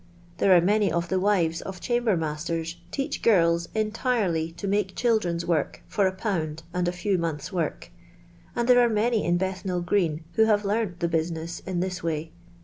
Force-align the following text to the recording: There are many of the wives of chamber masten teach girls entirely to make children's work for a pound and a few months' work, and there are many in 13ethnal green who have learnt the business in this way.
There 0.39 0.57
are 0.57 0.61
many 0.61 0.91
of 0.91 1.09
the 1.09 1.19
wives 1.19 1.61
of 1.61 1.79
chamber 1.79 2.17
masten 2.17 2.65
teach 2.89 3.21
girls 3.21 3.69
entirely 3.75 4.51
to 4.53 4.67
make 4.67 4.95
children's 4.95 5.45
work 5.45 5.83
for 5.87 6.07
a 6.07 6.11
pound 6.11 6.63
and 6.73 6.87
a 6.87 6.91
few 6.91 7.19
months' 7.19 7.53
work, 7.53 7.91
and 8.55 8.67
there 8.67 8.79
are 8.79 8.89
many 8.89 9.23
in 9.23 9.37
13ethnal 9.37 9.85
green 9.85 10.23
who 10.33 10.45
have 10.45 10.65
learnt 10.65 11.01
the 11.01 11.07
business 11.07 11.59
in 11.67 11.81
this 11.81 12.01
way. 12.01 12.31